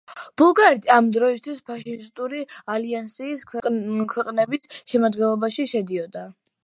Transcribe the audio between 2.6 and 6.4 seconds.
ალიანსის ქვეყნების შემადგენლობაში შედიოდა.